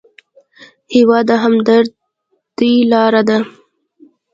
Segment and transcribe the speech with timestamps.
[0.93, 3.37] هېواد د همدردۍ لاره ده.